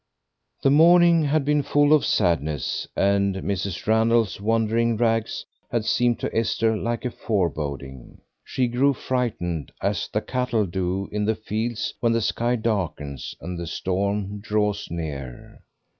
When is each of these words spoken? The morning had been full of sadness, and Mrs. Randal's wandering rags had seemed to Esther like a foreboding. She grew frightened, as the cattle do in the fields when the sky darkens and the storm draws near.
The 0.63 0.71
morning 0.71 1.25
had 1.25 1.45
been 1.45 1.61
full 1.61 1.93
of 1.93 2.05
sadness, 2.07 2.87
and 2.95 3.35
Mrs. 3.35 3.85
Randal's 3.85 4.41
wandering 4.41 4.97
rags 4.97 5.45
had 5.69 5.85
seemed 5.85 6.19
to 6.21 6.35
Esther 6.35 6.75
like 6.75 7.05
a 7.05 7.11
foreboding. 7.11 8.19
She 8.43 8.67
grew 8.67 8.95
frightened, 8.95 9.71
as 9.79 10.07
the 10.11 10.21
cattle 10.21 10.65
do 10.65 11.07
in 11.11 11.25
the 11.25 11.35
fields 11.35 11.93
when 11.99 12.13
the 12.13 12.21
sky 12.21 12.55
darkens 12.55 13.35
and 13.41 13.59
the 13.59 13.67
storm 13.67 14.39
draws 14.39 14.87
near. 14.89 15.61